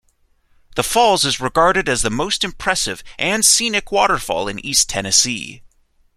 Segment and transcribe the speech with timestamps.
[0.77, 5.61] The falls is regarded as the most impressive and scenic waterfall in East Tennessee.